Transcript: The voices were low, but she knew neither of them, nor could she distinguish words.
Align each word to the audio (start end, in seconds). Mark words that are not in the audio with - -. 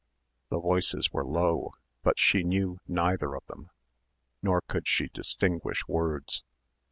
The 0.49 0.59
voices 0.59 1.13
were 1.13 1.23
low, 1.23 1.75
but 2.01 2.17
she 2.17 2.41
knew 2.41 2.79
neither 2.87 3.35
of 3.35 3.45
them, 3.45 3.69
nor 4.41 4.61
could 4.61 4.87
she 4.87 5.09
distinguish 5.09 5.87
words. 5.87 6.43